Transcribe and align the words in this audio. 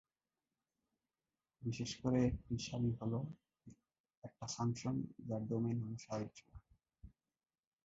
বিশেষ 1.61 1.91
করে, 2.01 2.19
একটি 2.25 2.55
সারি 2.59 2.91
হল 3.01 3.13
একটা 4.23 4.45
ফাংশন 4.47 4.95
যার 5.27 5.43
ডোমেইন 5.47 5.77
হল 5.83 5.93
স্বাভাবিক 5.97 6.33
সংখ্যা। 6.35 6.69